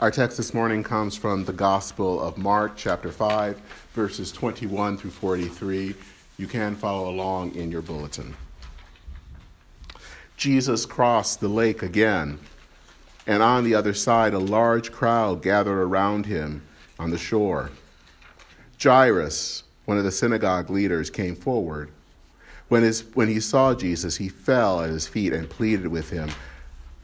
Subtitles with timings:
[0.00, 3.60] Our text this morning comes from the Gospel of Mark, chapter 5,
[3.92, 5.94] verses 21 through 43.
[6.38, 8.34] You can follow along in your bulletin.
[10.38, 12.38] Jesus crossed the lake again,
[13.26, 16.62] and on the other side, a large crowd gathered around him
[16.98, 17.70] on the shore.
[18.82, 21.90] Jairus, one of the synagogue leaders, came forward.
[22.68, 26.30] When, his, when he saw Jesus, he fell at his feet and pleaded with him,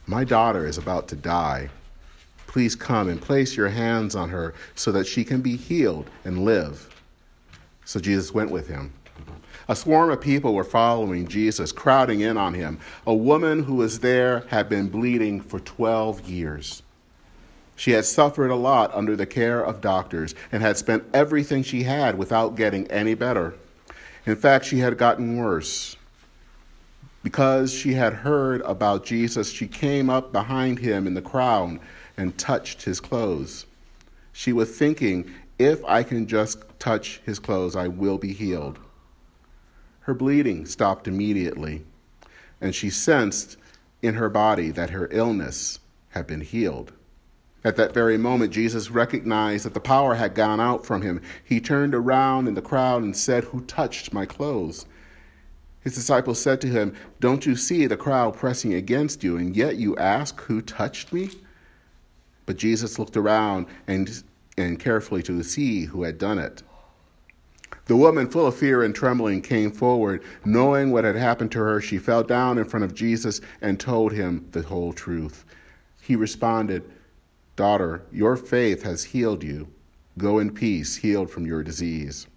[0.07, 1.69] My daughter is about to die.
[2.57, 6.43] Please come and place your hands on her so that she can be healed and
[6.43, 6.89] live.
[7.85, 8.91] So Jesus went with him.
[9.67, 12.79] A swarm of people were following Jesus, crowding in on him.
[13.05, 16.81] A woman who was there had been bleeding for 12 years.
[17.75, 21.83] She had suffered a lot under the care of doctors and had spent everything she
[21.83, 23.53] had without getting any better.
[24.25, 25.95] In fact, she had gotten worse.
[27.21, 31.79] Because she had heard about Jesus, she came up behind him in the crowd
[32.17, 33.65] and touched his clothes.
[34.33, 38.79] She was thinking, if I can just touch his clothes, I will be healed.
[40.01, 41.83] Her bleeding stopped immediately,
[42.61, 43.57] and she sensed
[44.01, 45.79] in her body that her illness
[46.09, 46.93] had been healed.
[47.63, 51.21] At that very moment, Jesus recognized that the power had gone out from him.
[51.43, 54.85] He turned around in the crowd and said, Who touched my clothes?
[55.81, 59.77] His disciples said to him, Don't you see the crowd pressing against you, and yet
[59.77, 61.31] you ask, Who touched me?
[62.47, 64.23] But Jesus looked around and,
[64.57, 66.63] and carefully to see who had done it.
[67.85, 70.23] The woman, full of fear and trembling, came forward.
[70.43, 74.13] Knowing what had happened to her, she fell down in front of Jesus and told
[74.13, 75.45] him the whole truth.
[76.01, 76.89] He responded,
[77.55, 79.67] Daughter, your faith has healed you.
[80.17, 82.27] Go in peace, healed from your disease.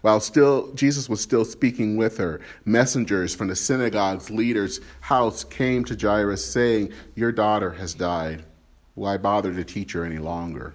[0.00, 5.84] While still Jesus was still speaking with her, messengers from the synagogue's leader's house came
[5.84, 8.44] to Jairus saying, "Your daughter has died."
[8.94, 10.74] Why bother to teach her any longer?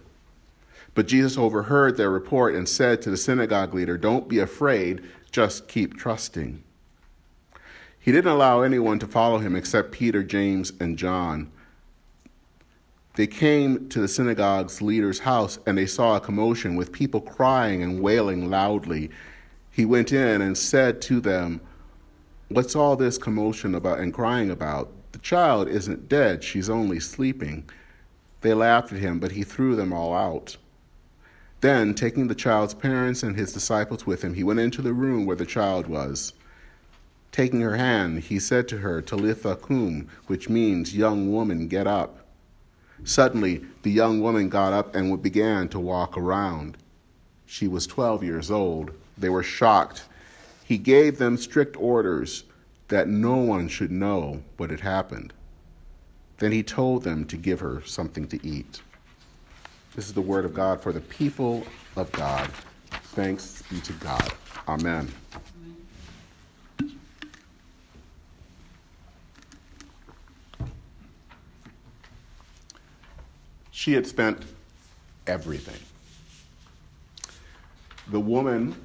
[0.94, 5.68] But Jesus overheard their report and said to the synagogue leader, Don't be afraid, just
[5.68, 6.64] keep trusting.
[8.00, 11.52] He didn't allow anyone to follow him except Peter, James, and John.
[13.16, 17.84] They came to the synagogue's leader's house and they saw a commotion with people crying
[17.84, 19.10] and wailing loudly.
[19.72, 21.62] He went in and said to them,
[22.48, 24.92] What's all this commotion about and crying about?
[25.12, 27.70] The child isn't dead, she's only sleeping.
[28.42, 30.58] They laughed at him, but he threw them all out.
[31.62, 35.26] Then, taking the child's parents and his disciples with him, he went into the room
[35.26, 36.34] where the child was.
[37.32, 42.26] Taking her hand, he said to her, Talitha cum, which means, Young woman, get up.
[43.04, 46.78] Suddenly, the young woman got up and began to walk around.
[47.46, 48.92] She was 12 years old.
[49.18, 50.04] They were shocked.
[50.64, 52.44] He gave them strict orders
[52.88, 55.34] that no one should know what had happened.
[56.40, 58.82] Then he told them to give her something to eat.
[59.96, 61.66] This is the word of God for the people
[61.98, 62.50] of God.
[63.12, 64.32] Thanks be to God.
[64.68, 65.12] Amen.
[73.72, 74.44] She had spent
[75.28, 75.80] everything.
[78.08, 78.76] The woman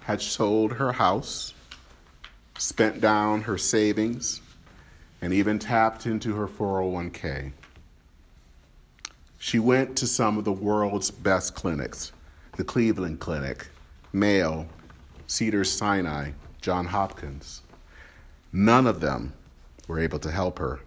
[0.00, 1.52] had sold her house,
[2.58, 4.40] spent down her savings,
[5.20, 7.52] and even tapped into her 401k.
[9.38, 12.12] She went to some of the world's best clinics
[12.56, 13.66] the Cleveland Clinic,
[14.14, 14.66] Mayo,
[15.26, 16.30] Cedars Sinai,
[16.62, 17.60] John Hopkins.
[18.50, 19.34] None of them
[19.86, 20.80] were able to help her.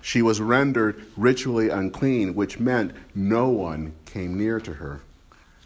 [0.00, 5.00] She was rendered ritually unclean, which meant no one came near to her.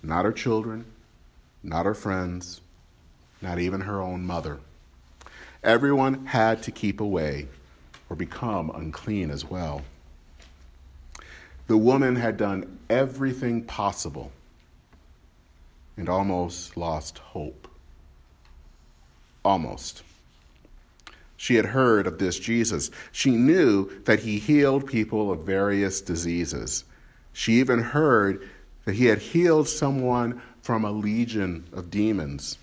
[0.03, 0.87] Not her children,
[1.63, 2.61] not her friends,
[3.41, 4.61] not even her own mother.
[5.65, 7.49] Everyone had to keep away
[8.11, 9.83] or become unclean as well.
[11.69, 14.31] The woman had done everything possible
[15.97, 17.67] and almost lost hope.
[19.43, 20.03] Almost.
[21.39, 22.91] She had heard of this Jesus.
[23.11, 26.85] She knew that he healed people of various diseases.
[27.33, 28.47] She even heard
[28.85, 32.59] that he had healed someone from a legion of demons.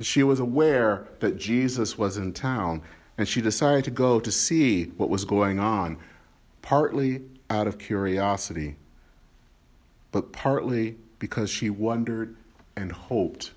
[0.00, 2.82] She was aware that Jesus was in town,
[3.16, 5.96] and she decided to go to see what was going on,
[6.60, 8.76] partly out of curiosity,
[10.12, 12.36] but partly because she wondered
[12.76, 13.52] and hoped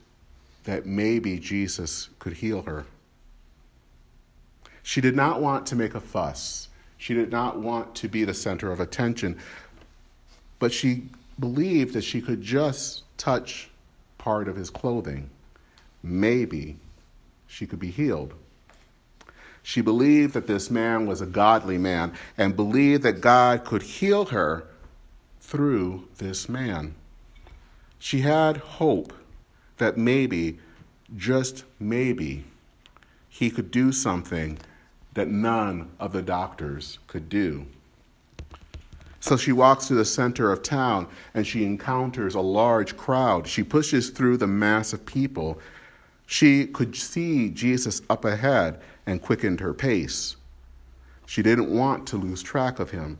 [0.63, 2.85] that maybe Jesus could heal her.
[4.81, 6.69] She did not want to make a fuss.
[6.97, 9.37] She did not want to be the center of attention,
[10.57, 13.69] but she believed that she could just touch
[14.17, 15.29] part of his clothing
[16.01, 16.77] maybe
[17.47, 18.33] she could be healed.
[19.61, 24.25] She believed that this man was a godly man and believed that God could heal
[24.25, 24.65] her
[25.41, 26.95] through this man.
[27.97, 29.13] She had hope
[29.77, 30.59] that maybe,
[31.15, 32.45] just maybe,
[33.27, 34.57] he could do something
[35.13, 37.65] that none of the doctors could do.
[39.19, 43.47] So she walks to the center of town and she encounters a large crowd.
[43.47, 45.59] She pushes through the mass of people.
[46.31, 50.35] She could see Jesus up ahead and quickened her pace.
[51.25, 53.17] She didn't want to lose track of him.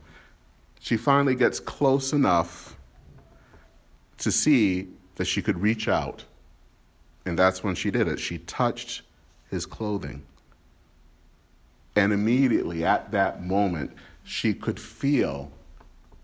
[0.80, 2.78] She finally gets close enough
[4.20, 6.26] to see that she could reach out.
[7.26, 8.20] And that's when she did it.
[8.20, 9.02] She touched
[9.50, 10.22] his clothing.
[11.96, 13.92] And immediately at that moment,
[14.24, 15.52] she could feel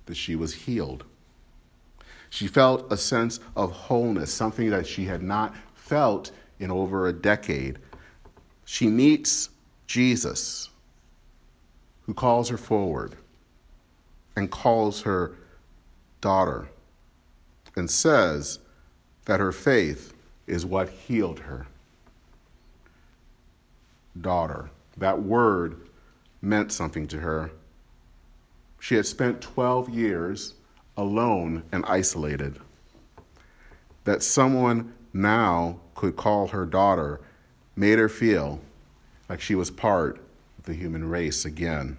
[0.06, 1.04] that she was healed.
[2.30, 6.30] She felt a sense of wholeness, something that she had not felt
[6.60, 7.80] in over a decade.
[8.66, 9.50] She meets
[9.88, 10.70] Jesus,
[12.06, 13.16] who calls her forward
[14.36, 15.34] and calls her
[16.22, 16.68] daughter
[17.76, 18.60] and says
[19.26, 20.14] that her faith
[20.48, 21.68] is what healed her.
[24.20, 24.70] Daughter.
[24.98, 25.78] That word
[26.42, 27.52] meant something to her
[28.86, 30.54] she had spent 12 years
[30.96, 32.60] alone and isolated.
[34.04, 37.22] That someone now could call her daughter
[37.76, 38.60] made her feel
[39.30, 40.18] like she was part
[40.60, 41.98] of the human race again.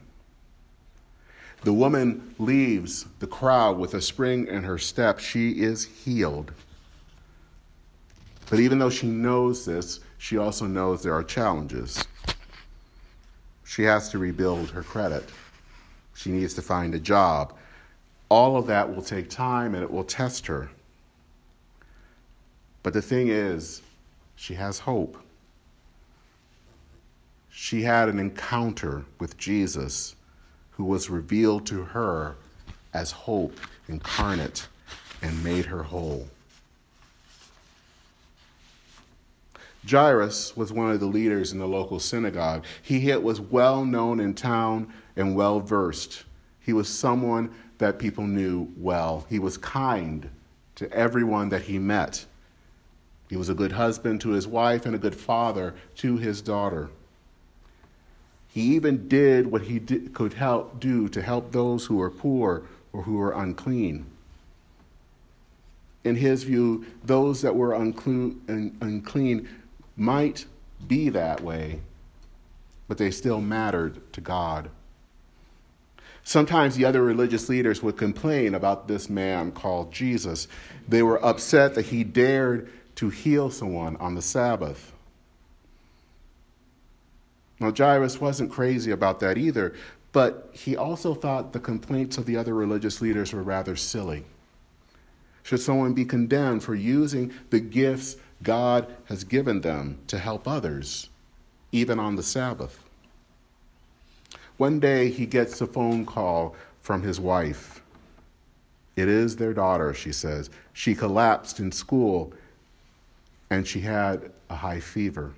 [1.62, 5.18] The woman leaves the crowd with a spring in her step.
[5.18, 6.52] She is healed.
[8.48, 12.04] But even though she knows this, she also knows there are challenges.
[13.64, 15.24] She has to rebuild her credit.
[16.14, 17.54] She needs to find a job.
[18.28, 20.70] All of that will take time and it will test her.
[22.86, 23.82] But the thing is,
[24.36, 25.18] she has hope.
[27.50, 30.14] She had an encounter with Jesus
[30.70, 32.36] who was revealed to her
[32.94, 34.68] as hope incarnate
[35.20, 36.28] and made her whole.
[39.84, 42.64] Jairus was one of the leaders in the local synagogue.
[42.80, 46.22] He was well known in town and well versed.
[46.60, 49.26] He was someone that people knew well.
[49.28, 50.30] He was kind
[50.76, 52.24] to everyone that he met.
[53.28, 56.90] He was a good husband to his wife and a good father to his daughter.
[58.48, 62.62] He even did what he did, could help do to help those who were poor
[62.92, 64.06] or who were unclean.
[66.04, 69.48] In his view, those that were unclean
[69.96, 70.46] might
[70.86, 71.80] be that way,
[72.86, 74.70] but they still mattered to God.
[76.22, 80.48] Sometimes the other religious leaders would complain about this man called Jesus.
[80.88, 84.92] They were upset that he dared to heal someone on the Sabbath.
[87.60, 89.74] Now, Jairus wasn't crazy about that either,
[90.12, 94.24] but he also thought the complaints of the other religious leaders were rather silly.
[95.42, 101.08] Should someone be condemned for using the gifts God has given them to help others,
[101.72, 102.82] even on the Sabbath?
[104.56, 107.82] One day he gets a phone call from his wife.
[108.96, 110.48] It is their daughter, she says.
[110.72, 112.32] She collapsed in school
[113.50, 115.34] and she had a high fever.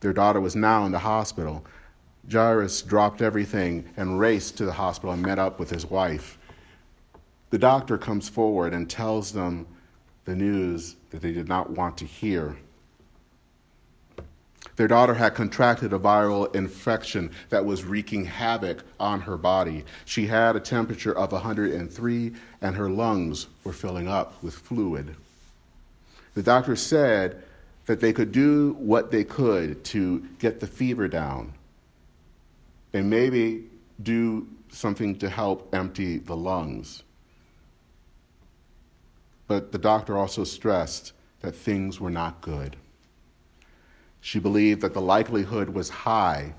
[0.00, 1.64] Their daughter was now in the hospital.
[2.30, 6.38] Jairus dropped everything and raced to the hospital and met up with his wife.
[7.50, 9.66] The doctor comes forward and tells them
[10.24, 12.56] the news that they did not want to hear.
[14.76, 19.84] Their daughter had contracted a viral infection that was wreaking havoc on her body.
[20.04, 25.14] She had a temperature of 103 and her lungs were filling up with fluid.
[26.34, 27.42] The doctor said
[27.86, 31.52] that they could do what they could to get the fever down
[32.92, 33.64] and maybe
[34.02, 37.02] do something to help empty the lungs.
[39.46, 42.76] But the doctor also stressed that things were not good.
[44.20, 46.54] She believed that the likelihood was high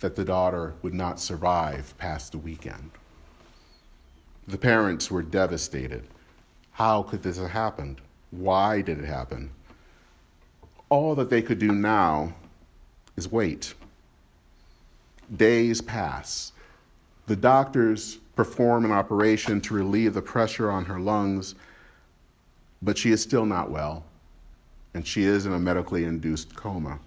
[0.00, 2.90] that the daughter would not survive past the weekend.
[4.48, 6.04] The parents were devastated.
[6.72, 8.00] How could this have happened?
[8.30, 9.50] Why did it happen?
[10.88, 12.34] All that they could do now
[13.16, 13.74] is wait.
[15.36, 16.52] Days pass.
[17.26, 21.54] The doctors perform an operation to relieve the pressure on her lungs,
[22.82, 24.04] but she is still not well
[24.94, 26.98] and she is in a medically induced coma.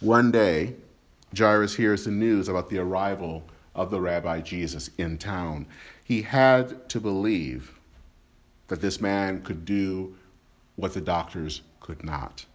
[0.00, 0.74] One day,
[1.36, 3.44] Jairus hears the news about the arrival
[3.74, 5.66] of the Rabbi Jesus in town.
[6.02, 7.78] He had to believe
[8.70, 10.14] that this man could do
[10.76, 12.46] what the doctors could not.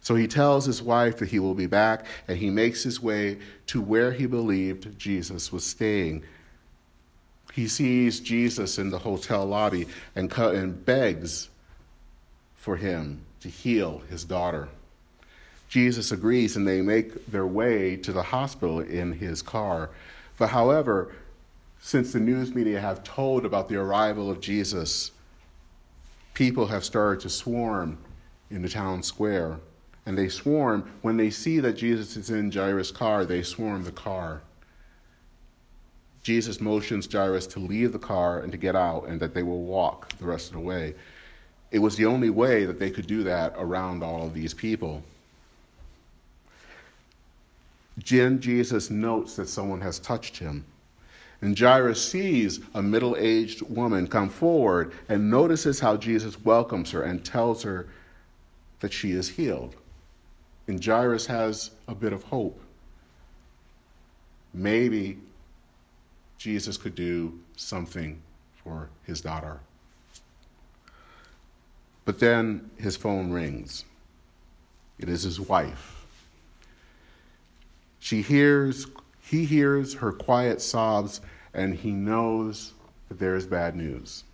[0.00, 3.38] So he tells his wife that he will be back, and he makes his way
[3.66, 6.22] to where he believed Jesus was staying.
[7.54, 11.48] He sees Jesus in the hotel lobby and, and begs
[12.54, 14.68] for him to heal his daughter.
[15.70, 19.88] Jesus agrees, and they make their way to the hospital in his car.
[20.36, 21.12] But however,
[21.80, 25.12] since the news media have told about the arrival of Jesus,
[26.34, 27.98] people have started to swarm
[28.50, 29.58] in the town square.
[30.06, 33.92] And they swarm, when they see that Jesus is in Jairus' car, they swarm the
[33.92, 34.40] car.
[36.22, 39.62] Jesus motions Jairus to leave the car and to get out, and that they will
[39.62, 40.94] walk the rest of the way.
[41.70, 45.02] It was the only way that they could do that around all of these people.
[48.06, 50.64] Then Jesus notes that someone has touched him.
[51.40, 57.02] And Jairus sees a middle aged woman come forward and notices how Jesus welcomes her
[57.02, 57.88] and tells her
[58.80, 59.76] that she is healed.
[60.66, 62.60] And Jairus has a bit of hope.
[64.52, 65.18] Maybe
[66.38, 68.20] Jesus could do something
[68.62, 69.60] for his daughter.
[72.04, 73.84] But then his phone rings.
[74.98, 76.06] It is his wife.
[78.00, 78.86] She hears,
[79.28, 81.20] he hears her quiet sobs,
[81.52, 82.72] and he knows
[83.08, 84.24] that there is bad news.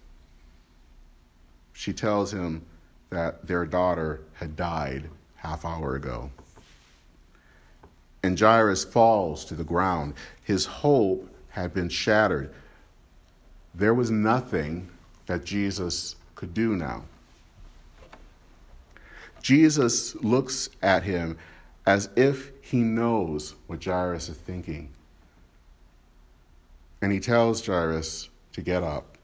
[1.72, 2.64] She tells him
[3.10, 6.30] that their daughter had died half hour ago.
[8.22, 10.14] And Jairus falls to the ground.
[10.44, 12.54] His hope had been shattered.
[13.74, 14.88] There was nothing
[15.26, 17.02] that Jesus could do now.
[19.42, 21.36] Jesus looks at him
[21.84, 24.88] as if he knows what Jairus is thinking.
[27.02, 29.18] And he tells Jairus to get up.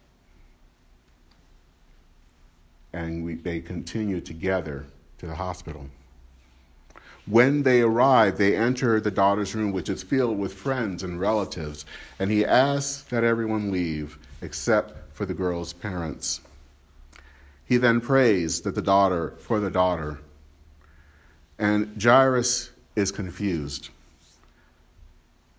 [2.92, 4.84] And we, they continue together
[5.18, 5.86] to the hospital.
[7.24, 11.86] When they arrive, they enter the daughter's room, which is filled with friends and relatives,
[12.18, 16.42] and he asks that everyone leave except for the girl's parents.
[17.64, 20.18] He then prays that the daughter for the daughter.
[21.58, 22.70] And Jairus
[23.00, 23.88] is confused.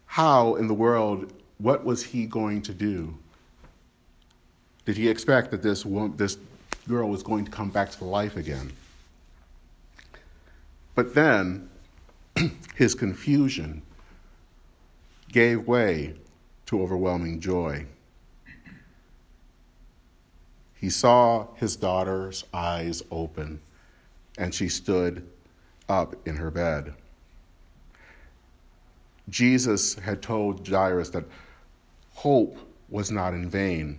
[0.05, 3.17] How in the world, what was he going to do?
[4.85, 6.37] Did he expect that this, this
[6.87, 8.71] girl was going to come back to life again?
[10.95, 11.69] But then
[12.75, 13.81] his confusion
[15.31, 16.15] gave way
[16.65, 17.85] to overwhelming joy.
[20.75, 23.61] He saw his daughter's eyes open,
[24.37, 25.27] and she stood
[25.87, 26.95] up in her bed.
[29.31, 31.23] Jesus had told Jairus that
[32.13, 32.57] hope
[32.89, 33.97] was not in vain.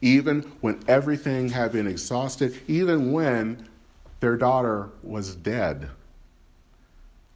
[0.00, 3.68] Even when everything had been exhausted, even when
[4.20, 5.90] their daughter was dead.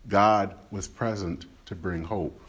[0.09, 2.41] God was present to bring hope.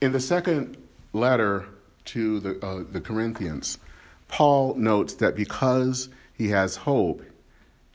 [0.00, 0.76] In the second
[1.12, 1.66] letter
[2.06, 3.78] to the, uh, the Corinthians,
[4.28, 7.22] Paul notes that because he has hope,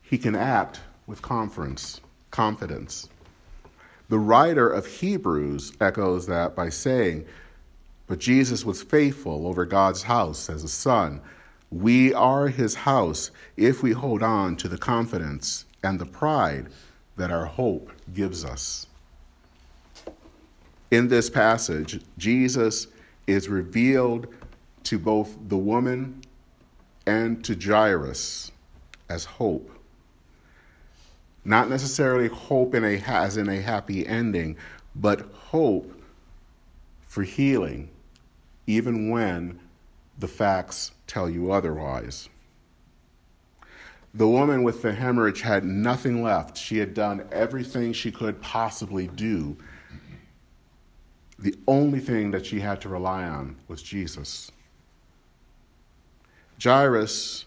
[0.01, 1.99] he can act with confidence.
[2.35, 3.07] Confidence.
[4.09, 7.25] The writer of Hebrews echoes that by saying,
[8.07, 11.21] But Jesus was faithful over God's house as a son
[11.71, 16.67] we are his house if we hold on to the confidence and the pride
[17.17, 18.87] that our hope gives us.
[20.91, 22.87] In this passage, Jesus
[23.27, 24.27] is revealed
[24.83, 26.21] to both the woman
[27.07, 28.51] and to Jairus
[29.09, 29.74] as hope.
[31.45, 34.57] Not necessarily hope in a, as in a happy ending,
[34.95, 35.93] but hope
[37.01, 37.89] for healing,
[38.65, 39.59] even when
[40.17, 42.29] the facts tell you otherwise.
[44.15, 46.57] The woman with the hemorrhage had nothing left.
[46.57, 49.57] She had done everything she could possibly do.
[51.37, 54.51] The only thing that she had to rely on was Jesus.
[56.63, 57.45] Jairus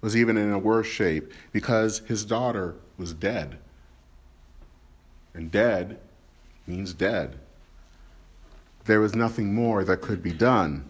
[0.00, 3.58] was even in a worse shape because his daughter was dead.
[5.34, 5.98] And dead
[6.68, 7.36] means dead.
[8.84, 10.84] There was nothing more that could be done.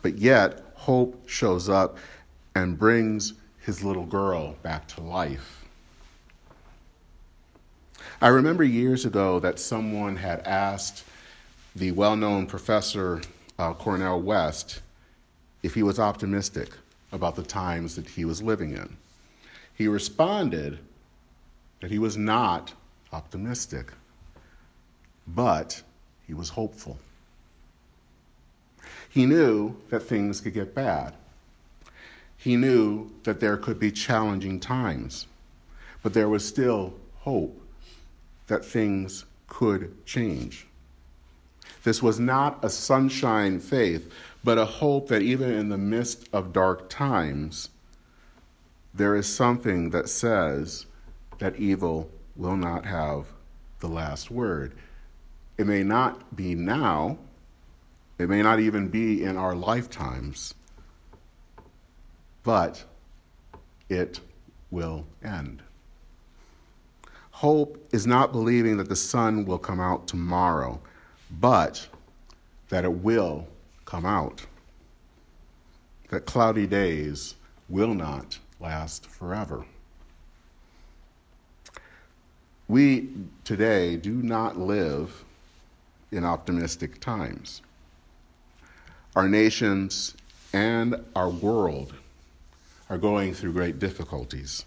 [0.00, 1.98] But yet, hope shows up
[2.54, 5.66] and brings his little girl back to life.
[8.22, 11.04] I remember years ago that someone had asked
[11.74, 13.20] the well known professor
[13.58, 14.80] uh, Cornel West
[15.62, 16.70] if he was optimistic
[17.12, 18.96] about the times that he was living in.
[19.74, 20.78] He responded
[21.86, 22.72] that he was not
[23.12, 23.92] optimistic,
[25.24, 25.84] but
[26.26, 26.98] he was hopeful.
[29.08, 31.14] He knew that things could get bad.
[32.36, 35.28] He knew that there could be challenging times,
[36.02, 37.56] but there was still hope
[38.48, 40.66] that things could change.
[41.84, 44.12] This was not a sunshine faith,
[44.42, 47.68] but a hope that even in the midst of dark times,
[48.92, 50.86] there is something that says
[51.38, 53.26] that evil will not have
[53.80, 54.74] the last word.
[55.58, 57.18] It may not be now,
[58.18, 60.54] it may not even be in our lifetimes,
[62.42, 62.84] but
[63.88, 64.20] it
[64.70, 65.62] will end.
[67.30, 70.80] Hope is not believing that the sun will come out tomorrow,
[71.30, 71.86] but
[72.70, 73.46] that it will
[73.84, 74.46] come out.
[76.08, 77.34] That cloudy days
[77.68, 79.66] will not last forever.
[82.68, 83.10] We
[83.44, 85.24] today do not live
[86.10, 87.62] in optimistic times.
[89.14, 90.14] Our nations
[90.52, 91.94] and our world
[92.90, 94.64] are going through great difficulties.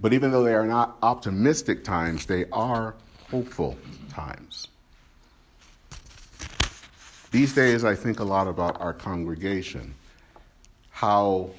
[0.00, 2.94] But even though they are not optimistic times, they are
[3.30, 3.76] hopeful
[4.08, 4.68] times.
[7.30, 9.94] These days, I think a lot about our congregation.
[10.90, 11.50] How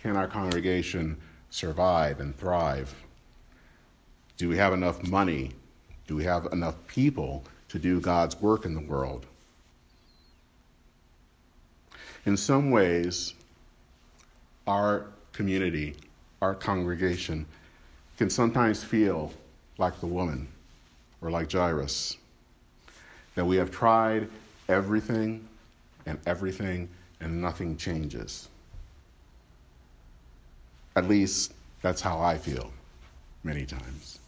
[0.00, 1.16] can our congregation
[1.50, 2.94] survive and thrive?
[4.38, 5.50] Do we have enough money?
[6.06, 9.26] Do we have enough people to do God's work in the world?
[12.24, 13.34] In some ways,
[14.66, 15.96] our community,
[16.40, 17.46] our congregation,
[18.16, 19.32] can sometimes feel
[19.76, 20.46] like the woman
[21.20, 22.16] or like Jairus.
[23.34, 24.28] That we have tried
[24.68, 25.48] everything
[26.06, 26.88] and everything
[27.20, 28.48] and nothing changes.
[30.94, 32.72] At least that's how I feel
[33.42, 34.20] many times.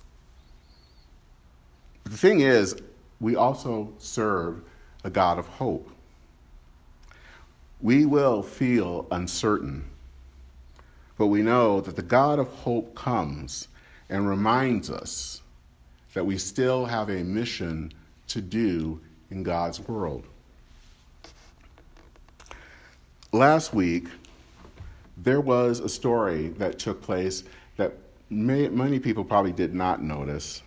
[2.04, 2.76] The thing is,
[3.20, 4.62] we also serve
[5.04, 5.90] a God of hope.
[7.80, 9.84] We will feel uncertain,
[11.16, 13.68] but we know that the God of hope comes
[14.08, 15.40] and reminds us
[16.14, 17.92] that we still have a mission
[18.28, 20.26] to do in God's world.
[23.32, 24.08] Last week,
[25.16, 27.44] there was a story that took place
[27.76, 27.94] that
[28.28, 30.62] many people probably did not notice.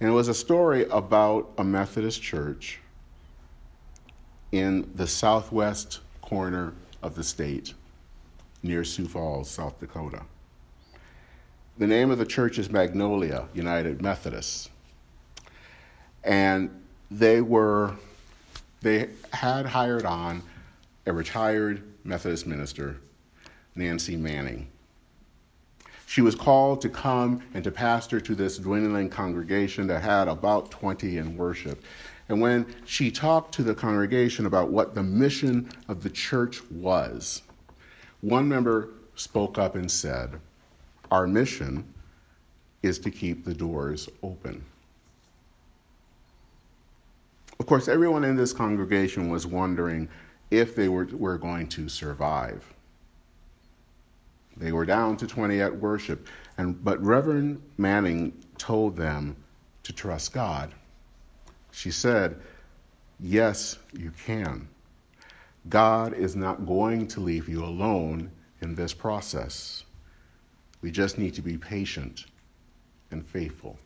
[0.00, 2.80] And it was a story about a Methodist church
[4.52, 7.74] in the southwest corner of the state
[8.62, 10.22] near Sioux Falls, South Dakota.
[11.78, 14.70] The name of the church is Magnolia United Methodist.
[16.24, 16.70] And
[17.10, 17.94] they were,
[18.80, 20.42] they had hired on
[21.06, 23.00] a retired Methodist minister,
[23.74, 24.68] Nancy Manning.
[26.08, 30.70] She was called to come and to pastor to this dwindling congregation that had about
[30.70, 31.84] 20 in worship.
[32.30, 37.42] And when she talked to the congregation about what the mission of the church was,
[38.22, 40.40] one member spoke up and said,
[41.10, 41.92] our mission
[42.82, 44.64] is to keep the doors open.
[47.60, 50.08] Of course, everyone in this congregation was wondering
[50.50, 52.64] if they were, were going to survive.
[54.58, 59.36] They were down to 20 at worship, and, but Reverend Manning told them
[59.84, 60.74] to trust God.
[61.70, 62.40] She said,
[63.20, 64.68] Yes, you can.
[65.68, 69.84] God is not going to leave you alone in this process.
[70.82, 72.26] We just need to be patient
[73.10, 73.78] and faithful.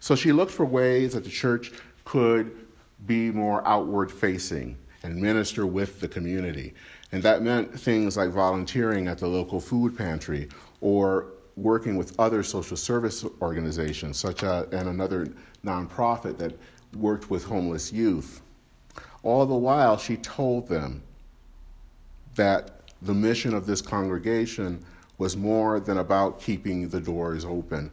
[0.00, 1.72] So she looked for ways that the church
[2.04, 2.66] could
[3.06, 6.74] be more outward facing and minister with the community.
[7.12, 10.48] And that meant things like volunteering at the local food pantry
[10.80, 15.28] or working with other social service organizations, such as and another
[15.64, 16.58] nonprofit that
[16.96, 18.40] worked with homeless youth.
[19.22, 21.02] All the while, she told them
[22.34, 24.84] that the mission of this congregation
[25.18, 27.90] was more than about keeping the doors open.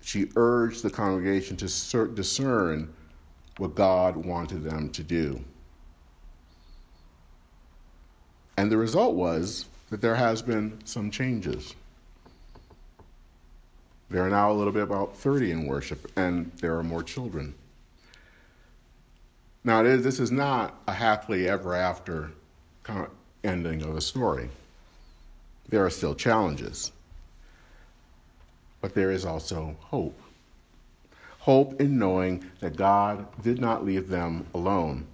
[0.00, 2.92] She urged the congregation to discern
[3.58, 5.42] what God wanted them to do.
[8.56, 11.74] And the result was that there has been some changes.
[14.10, 17.54] There are now a little bit about 30 in worship, and there are more children.
[19.64, 22.30] Now, this is not a happily ever after
[23.44, 24.50] ending of a story
[25.72, 26.92] there are still challenges.
[28.82, 30.18] But there is also hope.
[31.40, 35.06] Hope in knowing that God did not leave them alone.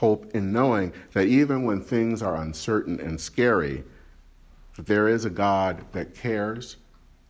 [0.00, 3.84] Hope in knowing that even when things are uncertain and scary,
[4.76, 6.76] that there is a God that cares,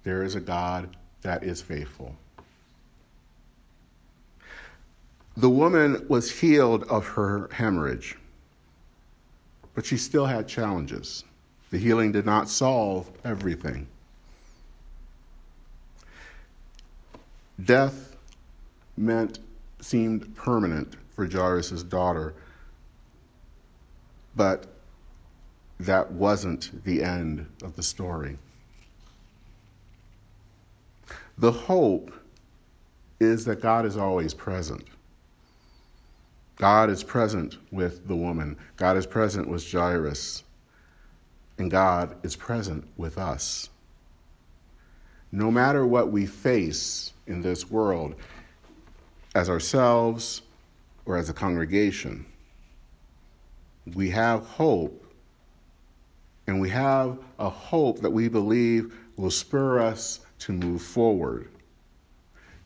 [0.02, 2.16] there is a God that is faithful.
[5.36, 8.16] The woman was healed of her hemorrhage
[9.74, 11.24] but she still had challenges.
[11.70, 13.86] The healing did not solve everything.
[17.64, 18.16] Death
[18.96, 19.38] meant
[19.80, 22.34] seemed permanent for Jairus' daughter,
[24.34, 24.66] but
[25.78, 28.36] that wasn't the end of the story.
[31.38, 32.12] The hope
[33.18, 34.84] is that God is always present.
[36.56, 38.58] God is present with the woman.
[38.76, 40.44] God is present with Jairus.
[41.56, 43.70] And God is present with us.
[45.32, 48.14] No matter what we face in this world,
[49.34, 50.42] as ourselves
[51.06, 52.26] or as a congregation,
[53.94, 55.04] we have hope.
[56.46, 61.48] And we have a hope that we believe will spur us to move forward,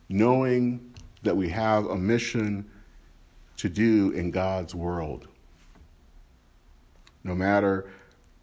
[0.09, 2.65] knowing that we have a mission
[3.57, 5.29] to do in God's world.
[7.25, 7.91] No matter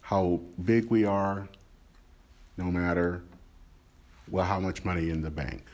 [0.00, 1.48] how big we are,
[2.56, 3.22] no matter
[4.30, 5.64] well how much money in the bank.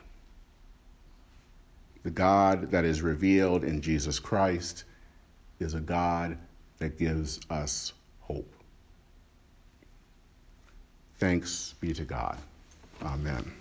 [2.04, 4.84] The God that is revealed in Jesus Christ
[5.60, 6.38] is a God
[6.78, 8.52] that gives us hope.
[11.18, 12.38] Thanks be to God.
[13.02, 13.52] Amen.